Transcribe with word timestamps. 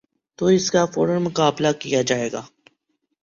تو 0.39 0.45
اس 0.45 0.71
کا 0.71 0.85
فورا 0.85 1.17
مقابلہ 1.19 1.67
کیا 1.79 2.01
جائے 2.01 2.31
گا۔ 2.31 2.41